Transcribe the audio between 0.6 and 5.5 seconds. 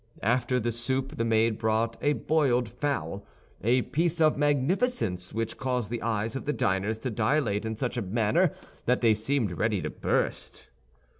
soup the maid brought a boiled fowl—a piece of magnificence